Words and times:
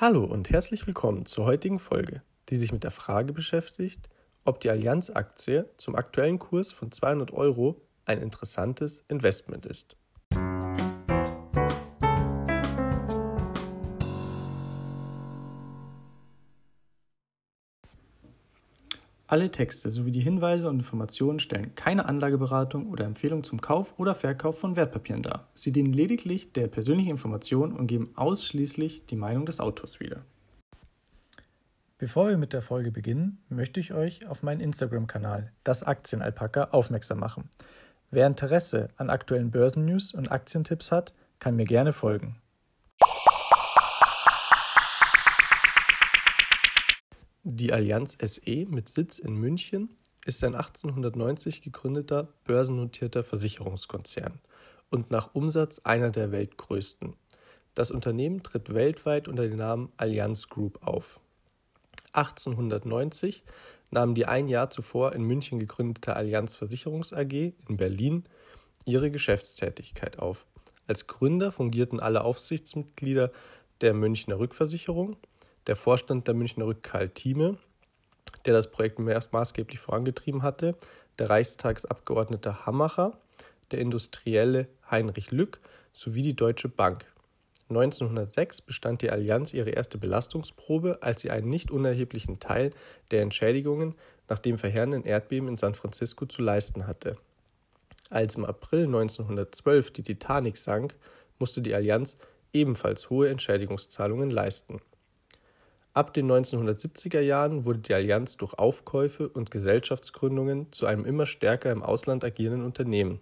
Hallo 0.00 0.22
und 0.22 0.50
herzlich 0.50 0.86
willkommen 0.86 1.26
zur 1.26 1.44
heutigen 1.44 1.80
Folge, 1.80 2.22
die 2.50 2.54
sich 2.54 2.70
mit 2.70 2.84
der 2.84 2.92
Frage 2.92 3.32
beschäftigt, 3.32 4.08
ob 4.44 4.60
die 4.60 4.70
Allianz-Aktie 4.70 5.68
zum 5.76 5.96
aktuellen 5.96 6.38
Kurs 6.38 6.70
von 6.70 6.92
200 6.92 7.32
Euro 7.32 7.82
ein 8.04 8.22
interessantes 8.22 9.04
Investment 9.08 9.66
ist. 9.66 9.96
Alle 19.30 19.50
Texte 19.50 19.90
sowie 19.90 20.10
die 20.10 20.22
Hinweise 20.22 20.70
und 20.70 20.76
Informationen 20.76 21.38
stellen 21.38 21.74
keine 21.74 22.06
Anlageberatung 22.06 22.88
oder 22.88 23.04
Empfehlung 23.04 23.44
zum 23.44 23.60
Kauf 23.60 23.92
oder 23.98 24.14
Verkauf 24.14 24.58
von 24.58 24.74
Wertpapieren 24.74 25.22
dar. 25.22 25.48
Sie 25.52 25.70
dienen 25.70 25.92
lediglich 25.92 26.54
der 26.54 26.66
persönlichen 26.66 27.10
Information 27.10 27.74
und 27.74 27.88
geben 27.88 28.10
ausschließlich 28.16 29.04
die 29.04 29.16
Meinung 29.16 29.44
des 29.44 29.60
Autors 29.60 30.00
wieder. 30.00 30.22
Bevor 31.98 32.28
wir 32.28 32.38
mit 32.38 32.54
der 32.54 32.62
Folge 32.62 32.90
beginnen, 32.90 33.36
möchte 33.50 33.80
ich 33.80 33.92
euch 33.92 34.26
auf 34.26 34.42
meinen 34.42 34.60
Instagram-Kanal, 34.60 35.52
das 35.62 35.82
Aktienalpaka, 35.82 36.68
aufmerksam 36.70 37.18
machen. 37.18 37.50
Wer 38.10 38.26
Interesse 38.26 38.88
an 38.96 39.10
aktuellen 39.10 39.50
Börsennews 39.50 40.14
und 40.14 40.32
Aktientipps 40.32 40.90
hat, 40.90 41.12
kann 41.38 41.54
mir 41.54 41.64
gerne 41.64 41.92
folgen. 41.92 42.40
Die 47.50 47.72
Allianz 47.72 48.18
SE 48.20 48.66
mit 48.68 48.90
Sitz 48.90 49.18
in 49.18 49.34
München 49.34 49.88
ist 50.26 50.44
ein 50.44 50.54
1890 50.54 51.62
gegründeter 51.62 52.28
börsennotierter 52.44 53.24
Versicherungskonzern 53.24 54.38
und 54.90 55.10
nach 55.10 55.34
Umsatz 55.34 55.78
einer 55.78 56.10
der 56.10 56.30
weltgrößten. 56.30 57.14
Das 57.74 57.90
Unternehmen 57.90 58.42
tritt 58.42 58.74
weltweit 58.74 59.28
unter 59.28 59.44
dem 59.48 59.56
Namen 59.56 59.90
Allianz 59.96 60.50
Group 60.50 60.86
auf. 60.86 61.20
1890 62.12 63.44
nahm 63.90 64.14
die 64.14 64.26
ein 64.26 64.48
Jahr 64.48 64.68
zuvor 64.68 65.14
in 65.14 65.22
München 65.22 65.58
gegründete 65.58 66.16
Allianz 66.16 66.54
Versicherungs 66.54 67.14
AG 67.14 67.32
in 67.32 67.78
Berlin 67.78 68.24
ihre 68.84 69.10
Geschäftstätigkeit 69.10 70.18
auf. 70.18 70.46
Als 70.86 71.06
Gründer 71.06 71.50
fungierten 71.50 71.98
alle 71.98 72.24
Aufsichtsmitglieder 72.24 73.32
der 73.80 73.94
Münchner 73.94 74.38
Rückversicherung 74.38 75.16
der 75.68 75.76
Vorstand 75.76 76.26
der 76.26 76.34
Münchner 76.34 76.66
Rück 76.66 76.82
Karl 76.82 77.10
Thieme, 77.10 77.58
der 78.46 78.54
das 78.54 78.70
Projekt 78.70 78.98
maßgeblich 78.98 79.78
vorangetrieben 79.78 80.42
hatte, 80.42 80.74
der 81.18 81.30
Reichstagsabgeordnete 81.30 82.66
Hammacher, 82.66 83.18
der 83.70 83.80
Industrielle 83.80 84.66
Heinrich 84.90 85.30
Lück 85.30 85.60
sowie 85.92 86.22
die 86.22 86.34
Deutsche 86.34 86.68
Bank. 86.68 87.04
1906 87.68 88.62
bestand 88.62 89.02
die 89.02 89.10
Allianz 89.10 89.52
ihre 89.52 89.70
erste 89.70 89.98
Belastungsprobe, 89.98 90.98
als 91.02 91.20
sie 91.20 91.30
einen 91.30 91.50
nicht 91.50 91.70
unerheblichen 91.70 92.40
Teil 92.40 92.72
der 93.10 93.20
Entschädigungen 93.20 93.94
nach 94.26 94.38
dem 94.38 94.56
verheerenden 94.56 95.04
Erdbeben 95.04 95.48
in 95.48 95.56
San 95.56 95.74
Francisco 95.74 96.24
zu 96.24 96.40
leisten 96.40 96.86
hatte. 96.86 97.18
Als 98.08 98.36
im 98.36 98.46
April 98.46 98.86
1912 98.86 99.90
die 99.90 100.02
Titanic 100.02 100.56
sank, 100.56 100.94
musste 101.38 101.60
die 101.60 101.74
Allianz 101.74 102.16
ebenfalls 102.54 103.10
hohe 103.10 103.28
Entschädigungszahlungen 103.28 104.30
leisten. 104.30 104.80
Ab 105.94 106.14
den 106.14 106.30
1970er 106.30 107.20
Jahren 107.20 107.64
wurde 107.64 107.80
die 107.80 107.94
Allianz 107.94 108.36
durch 108.36 108.54
Aufkäufe 108.54 109.28
und 109.28 109.50
Gesellschaftsgründungen 109.50 110.70
zu 110.70 110.86
einem 110.86 111.04
immer 111.04 111.26
stärker 111.26 111.72
im 111.72 111.82
Ausland 111.82 112.24
agierenden 112.24 112.64
Unternehmen. 112.64 113.20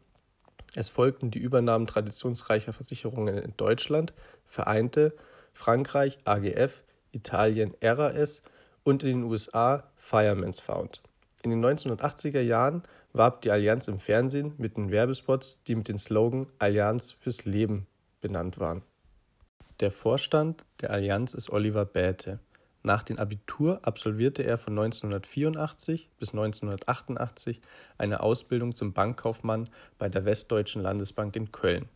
Es 0.75 0.91
folgten 0.91 1.31
die 1.31 1.39
Übernahmen 1.39 1.87
traditionsreicher 1.87 2.75
Versicherungen 2.75 3.39
in 3.39 3.55
Deutschland, 3.57 4.13
Vereinte, 4.45 5.15
Frankreich 5.55 6.19
AGF, 6.25 6.83
Italien 7.13 7.75
RAS 7.81 8.43
und 8.85 9.03
in 9.03 9.23
den 9.23 9.25
USA 9.25 9.85
Fireman's 9.97 10.61
Fund. 10.61 11.03
In 11.43 11.51
den 11.51 11.65
1980er 11.65 12.41
Jahren 12.41 12.83
warb 13.15 13.41
die 13.41 13.51
Allianz 13.51 13.89
im 13.89 13.99
Fernsehen 13.99 14.53
mit 14.59 14.77
den 14.77 14.91
Werbespots, 14.91 15.61
die 15.67 15.77
mit 15.77 15.89
dem 15.89 15.97
Slogan 15.97 16.47
Allianz 16.59 17.13
fürs 17.13 17.45
Leben 17.47 17.87
benannt 18.21 18.59
waren. 18.59 18.83
Der 19.81 19.91
Vorstand 19.91 20.65
der 20.81 20.91
Allianz 20.91 21.35
ist 21.35 21.51
Oliver 21.51 21.85
Bäte. 21.85 22.39
Nach 22.87 23.03
dem 23.03 23.19
Abitur 23.19 23.81
absolvierte 23.83 24.45
er 24.45 24.59
von 24.59 24.79
1984 24.79 26.09
bis 26.21 26.31
1988 26.31 27.61
eine 27.99 28.21
Ausbildung 28.21 28.77
zum 28.77 28.93
Bankkaufmann 28.93 29.69
bei 29.99 30.09
der 30.09 30.25
Westdeutschen 30.25 30.83
Landesbank 30.83 31.35
in 31.35 31.51
Köln. 31.51 31.89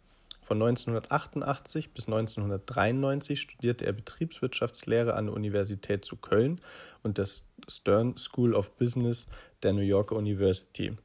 Von 0.42 0.60
1988 0.60 1.94
bis 1.94 2.06
1993 2.06 3.40
studierte 3.40 3.86
er 3.86 3.92
Betriebswirtschaftslehre 3.92 5.14
an 5.14 5.26
der 5.26 5.36
Universität 5.36 6.04
zu 6.04 6.16
Köln 6.16 6.60
und 7.04 7.18
der 7.18 7.28
Stern 7.68 8.16
School 8.16 8.52
of 8.52 8.76
Business 8.76 9.28
der 9.62 9.72
New 9.74 9.82
Yorker 9.82 10.16
University 10.16 10.96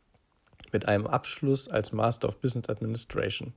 mit 0.74 0.88
einem 0.88 1.06
Abschluss 1.06 1.68
als 1.68 1.92
Master 1.92 2.28
of 2.28 2.42
Business 2.42 2.70
Administration. 2.70 3.54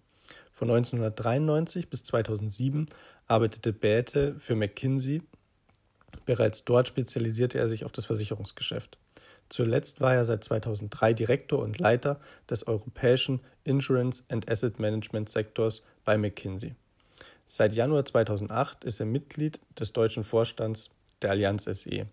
Von 0.52 0.68
1993 0.68 1.88
bis 1.88 2.04
2007 2.04 2.86
arbeitete 3.28 3.72
Bäte 3.72 4.34
für 4.38 4.56
McKinsey 4.56 5.22
Bereits 6.28 6.62
dort 6.62 6.86
spezialisierte 6.86 7.56
er 7.56 7.68
sich 7.68 7.86
auf 7.86 7.92
das 7.92 8.04
Versicherungsgeschäft. 8.04 8.98
Zuletzt 9.48 10.02
war 10.02 10.12
er 10.12 10.26
seit 10.26 10.44
2003 10.44 11.14
Direktor 11.14 11.60
und 11.60 11.78
Leiter 11.78 12.20
des 12.50 12.66
europäischen 12.66 13.40
Insurance 13.64 14.22
and 14.28 14.46
Asset 14.46 14.78
Management 14.78 15.30
Sektors 15.30 15.80
bei 16.04 16.18
McKinsey. 16.18 16.74
Seit 17.46 17.72
Januar 17.72 18.04
2008 18.04 18.84
ist 18.84 19.00
er 19.00 19.06
Mitglied 19.06 19.58
des 19.80 19.94
deutschen 19.94 20.22
Vorstands 20.22 20.90
der 21.22 21.30
Allianz 21.30 21.64
SE. 21.64 22.06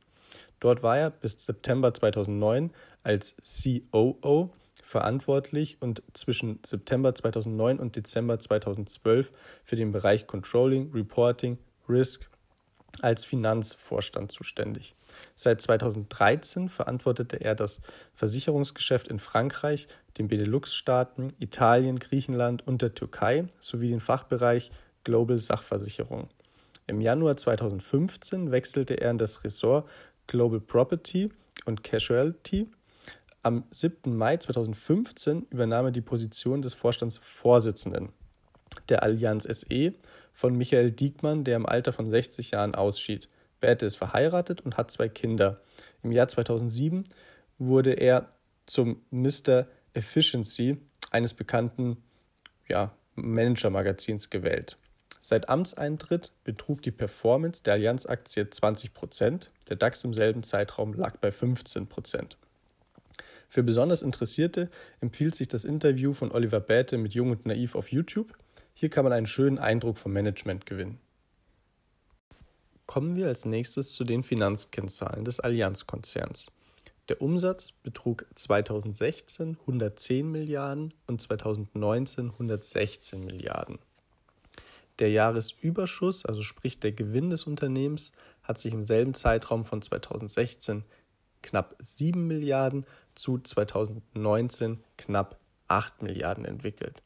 Dort 0.61 0.81
war 0.81 0.97
er 0.97 1.09
bis 1.09 1.33
September 1.33 1.93
2009 1.93 2.71
als 3.03 3.35
COO 3.43 4.53
verantwortlich 4.81 5.75
und 5.81 6.01
zwischen 6.13 6.59
September 6.65 7.13
2009 7.13 7.79
und 7.79 7.97
Dezember 7.97 8.39
2012 8.39 9.33
für 9.65 9.75
den 9.75 9.91
Bereich 9.91 10.25
Controlling, 10.25 10.93
Reporting, 10.93 11.57
Risk 11.89 12.29
als 13.01 13.25
Finanzvorstand 13.25 14.31
zuständig. 14.31 14.95
Seit 15.35 15.61
2013 15.61 16.69
verantwortete 16.69 17.37
er 17.41 17.55
das 17.55 17.81
Versicherungsgeschäft 18.13 19.07
in 19.07 19.19
Frankreich, 19.19 19.87
den 20.17 20.27
Benelux-Staaten, 20.27 21.33
Italien, 21.39 21.99
Griechenland 21.99 22.65
und 22.65 22.81
der 22.81 22.93
Türkei 22.93 23.45
sowie 23.59 23.89
den 23.89 23.99
Fachbereich 23.99 24.71
Global 25.03 25.39
Sachversicherung. 25.39 26.29
Im 26.87 27.01
Januar 27.01 27.37
2015 27.37 28.51
wechselte 28.51 28.95
er 28.95 29.11
in 29.11 29.17
das 29.17 29.43
Ressort 29.43 29.89
Global 30.27 30.59
Property 30.59 31.29
und 31.65 31.83
Casualty. 31.83 32.69
Am 33.43 33.63
7. 33.71 34.15
Mai 34.15 34.37
2015 34.37 35.47
übernahm 35.49 35.85
er 35.85 35.91
die 35.91 36.01
Position 36.01 36.61
des 36.61 36.73
Vorstandsvorsitzenden 36.73 38.09
der 38.89 39.03
Allianz 39.03 39.43
SE 39.43 39.93
von 40.35 40.53
Michael 40.53 40.91
Diekmann, 40.91 41.45
der 41.45 41.55
im 41.55 41.65
Alter 41.65 41.93
von 41.93 42.09
60 42.09 42.51
Jahren 42.51 42.75
ausschied. 42.75 43.29
Bärte 43.61 43.85
ist 43.85 43.95
verheiratet 43.95 44.61
und 44.61 44.75
hat 44.75 44.91
zwei 44.91 45.07
Kinder. 45.07 45.61
Im 46.03 46.11
Jahr 46.11 46.27
2007 46.27 47.05
wurde 47.57 47.93
er 47.93 48.33
zum 48.65 49.01
Mr. 49.11 49.65
Efficiency 49.93 50.77
eines 51.09 51.33
bekannten 51.33 52.03
ja, 52.67 52.91
Manager-Magazins 53.15 54.29
gewählt. 54.29 54.77
Seit 55.21 55.47
Amtseintritt 55.47 56.33
betrug 56.43 56.81
die 56.81 56.91
Performance 56.91 57.63
der 57.63 57.75
Allianz-Aktie 57.75 58.49
20 58.49 58.93
Prozent, 58.93 59.51
der 59.69 59.77
DAX 59.77 60.03
im 60.03 60.13
selben 60.13 60.43
Zeitraum 60.43 60.93
lag 60.93 61.15
bei 61.17 61.31
15 61.31 61.87
Prozent. 61.87 62.37
Für 63.47 63.63
besonders 63.63 64.01
Interessierte 64.01 64.69
empfiehlt 64.99 65.33
sich 65.33 65.47
das 65.47 65.63
Interview 65.63 66.11
von 66.11 66.33
Oliver 66.33 66.59
Bäte 66.59 66.97
mit 66.97 67.13
Jung 67.13 67.31
und 67.31 67.45
Naiv 67.45 67.75
auf 67.75 67.89
YouTube. 67.89 68.37
Hier 68.77 68.89
kann 68.89 69.05
man 69.05 69.13
einen 69.13 69.25
schönen 69.25 69.57
Eindruck 69.57 69.97
vom 69.97 70.11
Management 70.11 70.65
gewinnen. 70.65 70.99
Kommen 72.85 73.15
wir 73.15 73.27
als 73.27 73.45
nächstes 73.45 73.93
zu 73.93 74.03
den 74.03 74.21
Finanzkennzahlen 74.21 75.23
des 75.23 75.39
Allianz-Konzerns. 75.39 76.51
Der 77.07 77.21
Umsatz 77.21 77.71
betrug 77.71 78.25
2016 78.35 79.57
110 79.61 80.29
Milliarden 80.29 80.93
und 81.07 81.21
2019 81.21 82.31
116 82.31 83.23
Milliarden. 83.23 83.79
Der 84.99 85.09
Jahresüberschuss, 85.09 86.25
also 86.25 86.41
sprich 86.41 86.77
der 86.81 86.91
Gewinn 86.91 87.29
des 87.29 87.45
Unternehmens, 87.45 88.11
hat 88.43 88.57
sich 88.57 88.73
im 88.73 88.87
selben 88.87 89.13
Zeitraum 89.13 89.63
von 89.63 89.81
2016 89.81 90.83
knapp 91.41 91.77
7 91.79 92.27
Milliarden 92.27 92.85
zu 93.13 93.37
2019 93.39 94.81
knapp 94.97 95.39
8 95.69 96.01
Milliarden 96.03 96.43
entwickelt. 96.43 97.01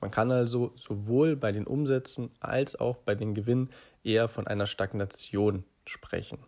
Man 0.00 0.10
kann 0.10 0.30
also 0.30 0.72
sowohl 0.76 1.36
bei 1.36 1.52
den 1.52 1.66
Umsätzen 1.66 2.30
als 2.40 2.76
auch 2.76 2.96
bei 2.96 3.14
den 3.14 3.34
Gewinnen 3.34 3.70
eher 4.02 4.28
von 4.28 4.46
einer 4.46 4.66
Stagnation 4.66 5.64
sprechen. 5.86 6.38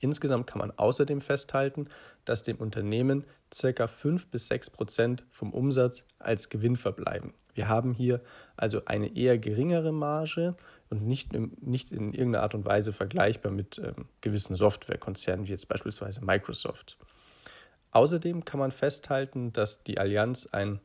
Insgesamt 0.00 0.48
kann 0.48 0.58
man 0.58 0.72
außerdem 0.72 1.20
festhalten, 1.20 1.86
dass 2.24 2.42
dem 2.42 2.56
Unternehmen 2.56 3.24
ca. 3.50 3.86
5 3.86 4.28
bis 4.28 4.48
6 4.48 4.70
Prozent 4.70 5.24
vom 5.30 5.52
Umsatz 5.52 6.04
als 6.18 6.48
Gewinn 6.48 6.74
verbleiben. 6.74 7.34
Wir 7.54 7.68
haben 7.68 7.92
hier 7.92 8.20
also 8.56 8.84
eine 8.86 9.16
eher 9.16 9.38
geringere 9.38 9.92
Marge 9.92 10.56
und 10.90 11.06
nicht, 11.06 11.32
nicht 11.62 11.92
in 11.92 12.12
irgendeiner 12.12 12.42
Art 12.42 12.54
und 12.54 12.64
Weise 12.64 12.92
vergleichbar 12.92 13.52
mit 13.52 13.78
ähm, 13.78 14.08
gewissen 14.20 14.56
Softwarekonzernen 14.56 15.46
wie 15.46 15.50
jetzt 15.50 15.68
beispielsweise 15.68 16.24
Microsoft. 16.24 16.98
Außerdem 17.92 18.44
kann 18.44 18.58
man 18.58 18.72
festhalten, 18.72 19.52
dass 19.52 19.84
die 19.84 19.98
Allianz 19.98 20.48
ein 20.50 20.80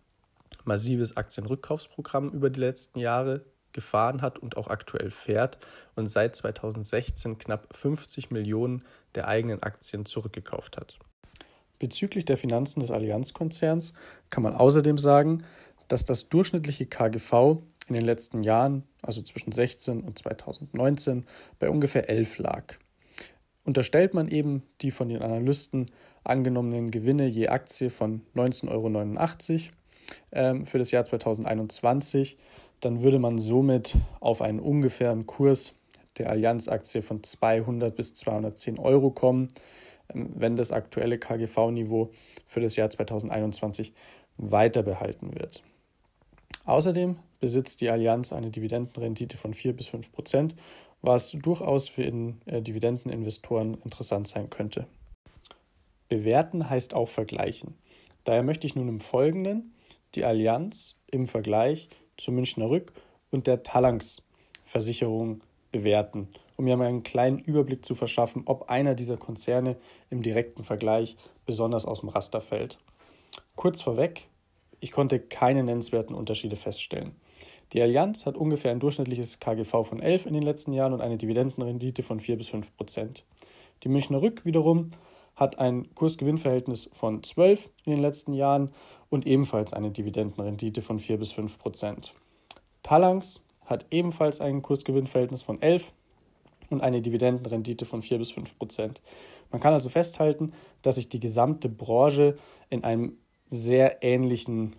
massives 0.66 1.18
Aktienrückkaufsprogramm 1.18 2.30
über 2.32 2.50
die 2.50 2.60
letzten 2.60 3.00
Jahre 3.00 3.46
gefahren 3.74 4.22
hat 4.22 4.40
und 4.40 4.58
auch 4.58 4.70
aktuell 4.70 5.12
fährt 5.12 5.60
und 5.96 6.08
seit 6.08 6.36
2016 6.36 7.38
knapp 7.38 7.68
50 7.76 8.32
Millionen 8.32 8.84
der 9.16 9.28
eigenen 9.28 9.62
Aktien 9.62 10.06
zurückgekauft 10.06 10.78
hat. 10.78 10.98
Bezüglich 11.80 12.26
der 12.26 12.38
Finanzen 12.38 12.80
des 12.80 12.90
Allianzkonzerns 12.90 13.94
kann 14.30 14.44
man 14.44 14.56
außerdem 14.56 14.98
sagen, 14.98 15.44
dass 15.88 16.06
das 16.06 16.28
durchschnittliche 16.30 16.88
KGV 16.88 17.62
in 17.88 17.94
den 17.94 18.04
letzten 18.04 18.44
Jahren, 18.44 18.84
also 19.02 19.22
zwischen 19.22 19.52
16 19.52 20.02
und 20.02 20.18
2019, 20.18 21.26
bei 21.60 21.70
ungefähr 21.70 22.10
11 22.10 22.40
lag. 22.40 22.76
Unterstellt 23.64 24.14
man 24.14 24.28
eben 24.28 24.64
die 24.82 24.92
von 24.92 25.10
den 25.10 25.22
Analysten 25.22 25.92
angenommenen 26.24 26.92
Gewinne 26.92 27.28
je 27.28 27.48
Aktie 27.48 27.90
von 27.90 28.22
19,89 28.36 28.70
Euro 28.72 29.74
für 30.32 30.78
das 30.78 30.92
Jahr 30.92 31.04
2021, 31.04 32.38
dann 32.80 33.02
würde 33.02 33.20
man 33.20 33.40
somit 33.40 33.96
auf 34.20 34.42
einen 34.42 34.60
ungefähren 34.60 35.26
Kurs 35.26 35.74
der 36.18 36.30
Allianz-Aktie 36.30 37.02
von 37.02 37.24
200 37.24 37.96
bis 37.96 38.14
210 38.14 38.80
Euro 38.80 39.12
kommen, 39.12 39.50
ähm, 40.14 40.30
wenn 40.36 40.56
das 40.56 40.72
aktuelle 40.72 41.18
KGV-Niveau 41.18 42.12
für 42.46 42.62
das 42.62 42.76
Jahr 42.76 42.90
2021 42.90 43.94
weiter 44.38 44.84
behalten 44.84 45.34
wird. 45.36 45.64
Außerdem 46.66 47.18
besitzt 47.40 47.82
die 47.82 47.90
Allianz 47.90 48.34
eine 48.34 48.50
Dividendenrendite 48.50 49.38
von 49.38 49.54
4 49.54 49.74
bis 49.74 49.88
5 49.88 50.12
Prozent, 50.12 50.56
was 51.02 51.32
durchaus 51.32 51.90
für 51.90 52.04
in, 52.04 52.42
äh, 52.46 52.62
Dividendeninvestoren 52.62 53.78
interessant 53.84 54.28
sein 54.28 54.50
könnte. 54.50 54.88
Bewerten 56.10 56.70
heißt 56.70 56.94
auch 56.94 57.10
vergleichen. 57.10 57.76
Daher 58.24 58.44
möchte 58.44 58.66
ich 58.66 58.76
nun 58.76 58.88
im 58.88 59.00
Folgenden 59.00 59.74
die 60.16 60.26
Allianz 60.26 61.00
im 61.12 61.28
Vergleich 61.28 61.90
zur 62.18 62.34
Münchner 62.34 62.70
Rück 62.70 62.94
und 63.30 63.48
der 63.48 63.64
Talanx-Versicherung 63.64 65.42
bewerten, 65.72 66.30
um 66.56 66.66
mir 66.66 66.78
mal 66.78 66.88
einen 66.88 67.04
kleinen 67.04 67.40
Überblick 67.40 67.86
zu 67.86 67.96
verschaffen, 67.96 68.44
ob 68.46 68.70
einer 68.70 68.96
dieser 68.96 69.18
Konzerne 69.18 69.78
im 70.10 70.22
direkten 70.22 70.64
Vergleich 70.64 71.18
besonders 71.46 71.86
aus 71.86 72.02
dem 72.02 72.10
Raster 72.10 72.42
fällt. 72.42 72.80
Kurz 73.56 73.82
vorweg, 73.82 74.28
ich 74.80 74.92
konnte 74.92 75.20
keine 75.20 75.64
nennenswerten 75.64 76.16
Unterschiede 76.16 76.56
feststellen. 76.56 77.16
Die 77.74 77.82
Allianz 77.82 78.26
hat 78.26 78.38
ungefähr 78.38 78.72
ein 78.72 78.80
durchschnittliches 78.80 79.40
KGV 79.40 79.84
von 79.84 80.02
11 80.02 80.26
in 80.26 80.34
den 80.34 80.44
letzten 80.44 80.74
Jahren 80.74 80.94
und 80.94 81.02
eine 81.02 81.18
Dividendenrendite 81.18 82.02
von 82.02 82.20
4 82.20 82.38
bis 82.38 82.48
5 82.50 82.76
Prozent. 82.78 83.24
Die 83.84 83.90
Münchner 83.90 84.22
Rück 84.22 84.46
wiederum 84.46 84.92
hat 85.36 85.60
ein 85.60 85.94
Kursgewinnverhältnis 85.94 86.90
von 86.94 87.22
12 87.22 87.70
in 87.86 87.92
den 87.92 88.02
letzten 88.02 88.34
Jahren 88.34 88.72
und 89.10 89.26
ebenfalls 89.26 89.74
eine 89.74 89.92
Dividendenrendite 89.92 90.82
von 90.82 91.00
4 91.00 91.18
bis 91.18 91.32
5 91.32 91.58
Prozent. 91.58 92.14
Talanx 92.84 93.42
hat 93.66 93.86
ebenfalls 93.92 94.42
ein 94.42 94.62
Kursgewinnverhältnis 94.62 95.42
von 95.42 95.62
11 95.62 95.92
und 96.70 96.82
eine 96.82 97.02
Dividendenrendite 97.02 97.86
von 97.86 98.02
4 98.02 98.18
bis 98.18 98.32
5 98.32 98.58
Prozent. 98.58 99.02
Man 99.52 99.62
kann 99.62 99.74
also 99.74 99.90
festhalten, 99.90 100.54
dass 100.82 100.96
sich 100.96 101.10
die 101.10 101.20
gesamte 101.20 101.70
Branche 101.70 102.38
in 102.70 102.84
einem 102.84 103.18
sehr 103.50 104.04
ähnlichen 104.04 104.76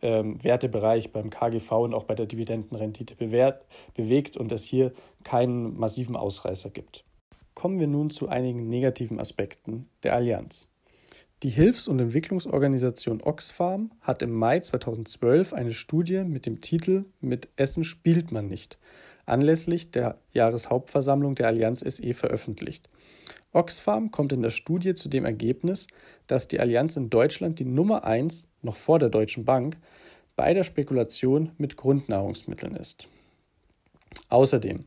ähm, 0.00 0.42
Wertebereich 0.42 1.12
beim 1.12 1.30
KGV 1.30 1.72
und 1.72 1.94
auch 1.94 2.04
bei 2.04 2.14
der 2.14 2.26
Dividendenrendite 2.26 3.16
bewährt, 3.16 3.66
bewegt 3.94 4.36
und 4.36 4.52
es 4.52 4.64
hier 4.64 4.92
keinen 5.24 5.78
massiven 5.78 6.16
Ausreißer 6.16 6.70
gibt. 6.70 7.04
Kommen 7.54 7.78
wir 7.78 7.88
nun 7.88 8.10
zu 8.10 8.28
einigen 8.28 8.68
negativen 8.68 9.20
Aspekten 9.20 9.86
der 10.02 10.14
Allianz. 10.14 10.71
Die 11.42 11.50
Hilfs- 11.50 11.88
und 11.88 11.98
Entwicklungsorganisation 11.98 13.20
Oxfam 13.20 13.90
hat 14.00 14.22
im 14.22 14.30
Mai 14.30 14.60
2012 14.60 15.52
eine 15.52 15.72
Studie 15.72 16.22
mit 16.22 16.46
dem 16.46 16.60
Titel 16.60 17.06
Mit 17.20 17.48
Essen 17.56 17.82
spielt 17.82 18.30
man 18.30 18.46
nicht 18.46 18.78
anlässlich 19.26 19.90
der 19.90 20.18
Jahreshauptversammlung 20.32 21.34
der 21.34 21.48
Allianz 21.48 21.80
SE 21.80 22.14
veröffentlicht. 22.14 22.88
Oxfam 23.52 24.10
kommt 24.10 24.32
in 24.32 24.42
der 24.42 24.50
Studie 24.50 24.94
zu 24.94 25.08
dem 25.08 25.24
Ergebnis, 25.24 25.86
dass 26.26 26.48
die 26.48 26.60
Allianz 26.60 26.96
in 26.96 27.10
Deutschland 27.10 27.58
die 27.58 27.64
Nummer 27.64 28.04
1 28.04 28.46
noch 28.62 28.76
vor 28.76 28.98
der 28.98 29.10
Deutschen 29.10 29.44
Bank 29.44 29.78
bei 30.36 30.54
der 30.54 30.64
Spekulation 30.64 31.50
mit 31.58 31.76
Grundnahrungsmitteln 31.76 32.76
ist. 32.76 33.08
Außerdem, 34.28 34.84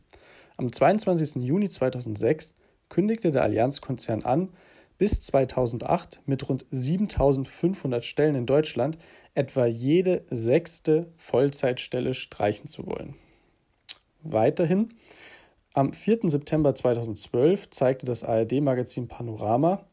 am 0.58 0.72
22. 0.72 1.44
Juni 1.44 1.70
2006 1.70 2.56
kündigte 2.90 3.32
der 3.32 3.44
Allianzkonzern 3.44 4.24
an, 4.24 4.50
bis 4.98 5.20
2008 5.22 6.22
mit 6.26 6.48
rund 6.48 6.66
7500 6.72 8.06
Stellen 8.06 8.36
in 8.36 8.46
Deutschland 8.46 8.98
etwa 9.34 9.66
jede 9.66 10.24
sechste 10.30 11.12
Vollzeitstelle 11.18 12.14
streichen 12.14 12.68
zu 12.68 12.86
wollen. 12.86 13.16
Weiterhin, 14.22 14.94
am 15.74 15.92
4. 15.92 16.30
September 16.30 16.74
2012 16.74 17.70
zeigte 17.70 18.06
das 18.06 18.24
ARD-Magazin 18.24 19.08
Panorama 19.08 19.86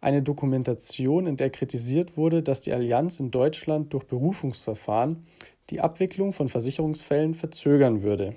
eine 0.00 0.22
Dokumentation, 0.22 1.26
in 1.26 1.36
der 1.36 1.50
kritisiert 1.50 2.16
wurde, 2.16 2.42
dass 2.42 2.62
die 2.62 2.72
Allianz 2.72 3.20
in 3.20 3.30
Deutschland 3.30 3.92
durch 3.92 4.04
Berufungsverfahren 4.04 5.26
die 5.68 5.80
Abwicklung 5.80 6.32
von 6.32 6.48
Versicherungsfällen 6.48 7.34
verzögern 7.34 8.02
würde. 8.02 8.34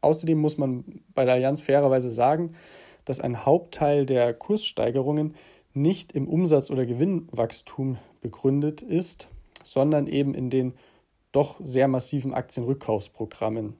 Außerdem 0.00 0.38
muss 0.38 0.58
man 0.58 0.84
bei 1.14 1.24
der 1.24 1.34
Allianz 1.34 1.60
fairerweise 1.60 2.10
sagen, 2.10 2.54
dass 3.06 3.20
ein 3.20 3.46
Hauptteil 3.46 4.04
der 4.04 4.34
Kurssteigerungen 4.34 5.34
nicht 5.72 6.12
im 6.12 6.28
Umsatz- 6.28 6.70
oder 6.70 6.84
Gewinnwachstum 6.84 7.96
begründet 8.20 8.82
ist, 8.82 9.28
sondern 9.64 10.06
eben 10.06 10.34
in 10.34 10.50
den 10.50 10.74
doch 11.32 11.60
sehr 11.62 11.88
massiven 11.88 12.34
Aktienrückkaufsprogrammen. 12.34 13.74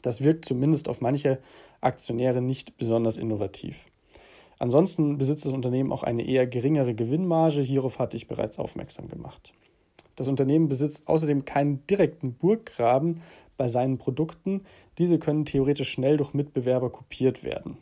Das 0.00 0.22
wirkt 0.22 0.44
zumindest 0.44 0.88
auf 0.88 1.00
manche 1.00 1.38
Aktionäre 1.80 2.40
nicht 2.40 2.76
besonders 2.76 3.16
innovativ. 3.16 3.86
Ansonsten 4.58 5.18
besitzt 5.18 5.44
das 5.44 5.52
Unternehmen 5.52 5.90
auch 5.90 6.02
eine 6.02 6.26
eher 6.26 6.46
geringere 6.46 6.94
Gewinnmarge, 6.94 7.62
hierauf 7.62 7.98
hatte 7.98 8.16
ich 8.16 8.28
bereits 8.28 8.58
aufmerksam 8.58 9.08
gemacht. 9.08 9.52
Das 10.14 10.28
Unternehmen 10.28 10.68
besitzt 10.68 11.08
außerdem 11.08 11.44
keinen 11.44 11.84
direkten 11.86 12.34
Burggraben 12.34 13.22
bei 13.56 13.66
seinen 13.66 13.98
Produkten, 13.98 14.62
diese 14.98 15.18
können 15.18 15.44
theoretisch 15.44 15.90
schnell 15.90 16.16
durch 16.16 16.34
Mitbewerber 16.34 16.90
kopiert 16.90 17.42
werden. 17.42 17.78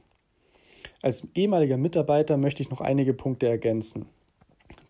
Als 1.02 1.26
ehemaliger 1.34 1.76
Mitarbeiter 1.76 2.36
möchte 2.36 2.62
ich 2.62 2.70
noch 2.70 2.80
einige 2.80 3.14
Punkte 3.14 3.48
ergänzen. 3.48 4.06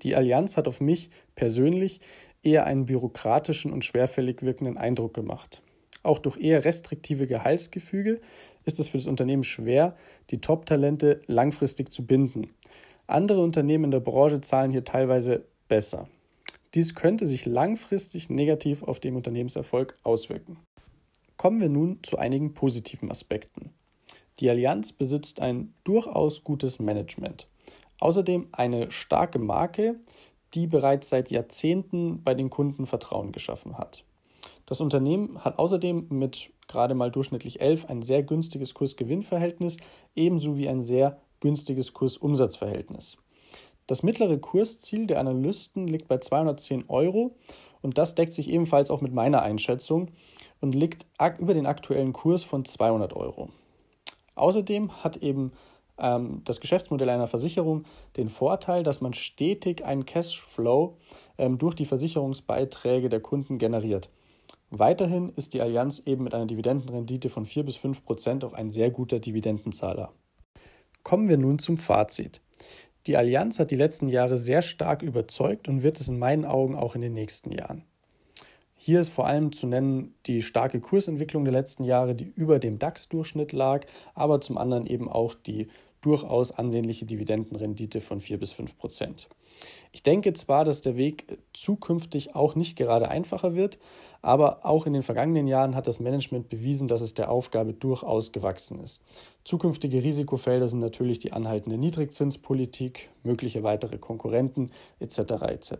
Die 0.03 0.17
Allianz 0.17 0.57
hat 0.57 0.67
auf 0.67 0.81
mich 0.81 1.11
persönlich 1.35 2.01
eher 2.43 2.65
einen 2.67 2.87
bürokratischen 2.87 3.73
und 3.73 3.85
schwerfällig 3.85 4.43
wirkenden 4.43 4.77
Eindruck 4.77 5.15
gemacht. 5.15 5.63
Auch 6.03 6.19
durch 6.19 6.39
eher 6.39 6.65
restriktive 6.65 7.27
Gehaltsgefüge 7.27 8.21
ist 8.65 8.81
es 8.81 8.89
für 8.89 8.99
das 8.99 9.07
Unternehmen 9.07 9.45
schwer, 9.45 9.97
die 10.31 10.41
Top-Talente 10.41 11.21
langfristig 11.27 11.93
zu 11.93 12.07
binden. 12.07 12.51
Andere 13.07 13.43
Unternehmen 13.43 13.85
in 13.85 13.91
der 13.91 14.01
Branche 14.01 14.41
zahlen 14.41 14.71
hier 14.71 14.85
teilweise 14.85 15.45
besser. 15.69 16.09
Dies 16.75 16.95
könnte 16.95 17.27
sich 17.27 17.47
langfristig 17.47 18.31
negativ 18.31 18.83
auf 18.83 19.01
den 19.01 19.17
Unternehmenserfolg 19.17 19.99
auswirken. 20.05 20.59
Kommen 21.37 21.61
wir 21.61 21.69
nun 21.69 21.99
zu 22.03 22.17
einigen 22.19 22.55
positiven 22.55 23.11
Aspekten. 23.11 23.71
Die 24.41 24.49
Allianz 24.49 24.93
besitzt 24.93 25.41
ein 25.41 25.75
durchaus 25.85 26.45
gutes 26.45 26.79
Management. 26.79 27.47
Außerdem 27.99 28.49
eine 28.53 28.91
starke 28.91 29.39
Marke, 29.39 30.01
die 30.55 30.67
bereits 30.67 31.11
seit 31.11 31.31
Jahrzehnten 31.31 32.23
bei 32.25 32.35
den 32.35 32.49
Kunden 32.49 32.87
Vertrauen 32.87 33.33
geschaffen 33.33 33.77
hat. 33.77 34.05
Das 34.65 34.81
Unternehmen 34.81 35.45
hat 35.45 35.59
außerdem 35.59 36.07
mit 36.09 36.51
gerade 36.69 36.95
mal 36.95 37.11
durchschnittlich 37.11 37.61
11 37.61 37.87
ein 37.87 38.03
sehr 38.03 38.23
günstiges 38.23 38.73
Kurs-Gewinn-Verhältnis, 38.73 39.77
ebenso 40.17 40.57
wie 40.57 40.69
ein 40.69 40.81
sehr 40.81 41.21
günstiges 41.41 41.93
Kurs-Umsatz-Verhältnis. 41.93 43.19
Das 43.87 44.03
mittlere 44.03 44.39
Kursziel 44.39 45.07
der 45.07 45.19
Analysten 45.19 45.87
liegt 45.87 46.09
bei 46.09 46.19
210 46.19 46.85
Euro 46.89 47.35
und 47.83 47.99
das 47.99 48.15
deckt 48.15 48.33
sich 48.33 48.49
ebenfalls 48.49 48.91
auch 48.91 49.01
mit 49.01 49.13
meiner 49.13 49.43
Einschätzung 49.43 50.13
und 50.61 50.75
liegt 50.75 51.07
über 51.41 51.55
den 51.55 51.67
aktuellen 51.67 52.13
Kurs 52.13 52.45
von 52.45 52.65
200 52.65 53.15
Euro. 53.15 53.49
Außerdem 54.41 55.05
hat 55.05 55.19
eben 55.19 55.53
ähm, 55.99 56.41
das 56.45 56.61
Geschäftsmodell 56.61 57.11
einer 57.11 57.27
Versicherung 57.27 57.85
den 58.17 58.31
Vorteil, 58.31 58.83
dass 58.83 59.01
man 59.01 59.13
stetig 59.13 59.85
einen 59.85 60.07
Cashflow 60.07 60.97
ähm, 61.37 61.59
durch 61.59 61.75
die 61.75 61.85
Versicherungsbeiträge 61.85 63.11
der 63.11 63.21
Kunden 63.21 63.59
generiert. 63.59 64.09
Weiterhin 64.71 65.29
ist 65.31 65.53
die 65.53 65.61
Allianz 65.61 66.01
eben 66.07 66.25
mit 66.25 66.35
einer 66.35 66.47
Dividendenrendite 66.47 67.29
von 67.29 67.45
4 67.45 67.65
bis 67.65 67.77
5 67.77 68.05
Prozent 68.05 68.45
auch 68.45 68.55
ein 68.55 68.71
sehr 68.71 68.91
guter 68.91 69.19
Dividendenzahler. 69.19 70.13
Kommen 71.03 71.29
wir 71.29 71.37
nun 71.37 71.59
zum 71.59 71.77
Fazit. 71.77 72.41
Die 73.07 73.17
Allianz 73.17 73.59
hat 73.59 73.71
die 73.71 73.77
letzten 73.77 74.09
Jahre 74.09 74.39
sehr 74.39 74.63
stark 74.63 75.03
überzeugt 75.03 75.69
und 75.69 75.83
wird 75.83 76.01
es 76.01 76.09
in 76.09 76.19
meinen 76.19 76.45
Augen 76.45 76.77
auch 76.77 76.95
in 76.95 77.01
den 77.03 77.15
nächsten 77.15 77.51
Jahren. 77.51 77.85
Hier 78.83 79.01
ist 79.01 79.11
vor 79.11 79.27
allem 79.27 79.53
zu 79.53 79.67
nennen 79.67 80.15
die 80.25 80.41
starke 80.41 80.81
Kursentwicklung 80.81 81.45
der 81.45 81.53
letzten 81.53 81.85
Jahre, 81.85 82.15
die 82.15 82.33
über 82.35 82.59
dem 82.59 82.79
DAX-Durchschnitt 82.79 83.53
lag, 83.53 83.85
aber 84.15 84.41
zum 84.41 84.57
anderen 84.57 84.87
eben 84.87 85.07
auch 85.07 85.35
die 85.35 85.69
durchaus 86.01 86.51
ansehnliche 86.51 87.05
Dividendenrendite 87.05 88.01
von 88.01 88.21
4 88.21 88.39
bis 88.39 88.53
5 88.53 88.79
Prozent. 88.79 89.29
Ich 89.93 90.03
denke 90.03 90.33
zwar, 90.33 90.65
dass 90.65 90.81
der 90.81 90.97
Weg 90.97 91.37
zukünftig 91.53 92.35
auch 92.35 92.55
nicht 92.55 92.75
gerade 92.75 93.11
einfacher 93.11 93.55
wird, 93.55 93.79
aber 94.23 94.65
auch 94.65 94.87
in 94.87 94.95
den 94.95 95.03
vergangenen 95.03 95.47
Jahren 95.47 95.75
hat 95.75 95.87
das 95.87 96.01
Management 96.01 96.49
bewiesen, 96.49 96.89
dass 96.89 97.03
es 97.03 97.13
der 97.13 97.31
Aufgabe 97.31 97.75
durchaus 97.75 98.33
gewachsen 98.33 98.81
ist. 98.81 99.03
Zukünftige 99.45 100.03
Risikofelder 100.03 100.69
sind 100.69 100.79
natürlich 100.79 101.19
die 101.19 101.35
anhaltende 101.35 101.77
Niedrigzinspolitik, 101.77 103.11
mögliche 103.25 103.63
weitere 103.63 103.99
Konkurrenten 103.99 104.71
etc. 105.01 105.19
etc. 105.49 105.73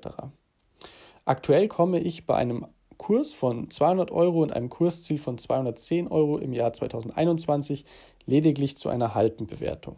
Aktuell 1.25 1.67
komme 1.69 1.99
ich 2.01 2.27
bei 2.27 2.35
einem 2.35 2.67
Kurs 3.01 3.33
von 3.33 3.71
200 3.71 4.11
Euro 4.11 4.43
und 4.43 4.53
einem 4.53 4.69
Kursziel 4.69 5.17
von 5.17 5.39
210 5.39 6.09
Euro 6.09 6.37
im 6.37 6.53
Jahr 6.53 6.75
2021 6.75 7.87
lediglich 8.27 8.77
zu 8.77 8.91
einer 8.91 9.15
Haltenbewertung. 9.15 9.97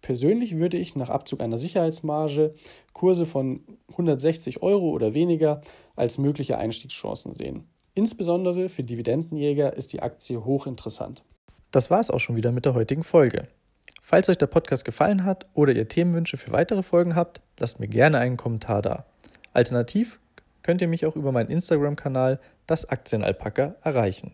Persönlich 0.00 0.56
würde 0.58 0.76
ich 0.76 0.96
nach 0.96 1.08
Abzug 1.08 1.40
einer 1.40 1.56
Sicherheitsmarge 1.56 2.52
Kurse 2.94 3.26
von 3.26 3.60
160 3.90 4.60
Euro 4.60 4.90
oder 4.90 5.14
weniger 5.14 5.60
als 5.94 6.18
mögliche 6.18 6.58
Einstiegschancen 6.58 7.32
sehen. 7.32 7.68
Insbesondere 7.94 8.68
für 8.68 8.82
Dividendenjäger 8.82 9.76
ist 9.76 9.92
die 9.92 10.02
Aktie 10.02 10.44
hochinteressant. 10.44 11.22
Das 11.70 11.92
war 11.92 12.00
es 12.00 12.10
auch 12.10 12.18
schon 12.18 12.34
wieder 12.34 12.50
mit 12.50 12.64
der 12.64 12.74
heutigen 12.74 13.04
Folge. 13.04 13.46
Falls 14.02 14.28
euch 14.28 14.38
der 14.38 14.48
Podcast 14.48 14.84
gefallen 14.84 15.24
hat 15.24 15.48
oder 15.54 15.72
ihr 15.74 15.88
Themenwünsche 15.88 16.36
für 16.36 16.50
weitere 16.50 16.82
Folgen 16.82 17.14
habt, 17.14 17.40
lasst 17.60 17.78
mir 17.78 17.86
gerne 17.86 18.18
einen 18.18 18.36
Kommentar 18.36 18.82
da. 18.82 19.06
Alternativ 19.52 20.18
könnt 20.62 20.80
ihr 20.80 20.88
mich 20.88 21.06
auch 21.06 21.16
über 21.16 21.32
meinen 21.32 21.50
Instagram-Kanal 21.50 22.40
Das 22.66 22.88
Aktienalpaka 22.88 23.76
erreichen. 23.82 24.32